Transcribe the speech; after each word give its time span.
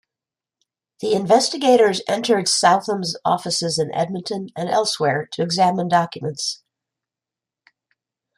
The 1.01 1.13
investigators 1.13 2.01
entered 2.07 2.47
Southam's 2.47 3.15
offices 3.23 3.77
in 3.77 3.93
Edmonton 3.93 4.49
and 4.55 4.67
elsewhere 4.67 5.27
to 5.33 5.43
examine 5.43 5.89
documents. 5.89 6.63